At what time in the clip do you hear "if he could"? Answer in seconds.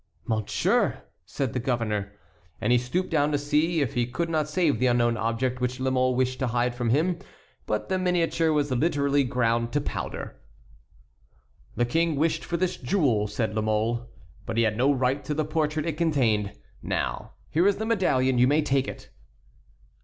3.81-4.29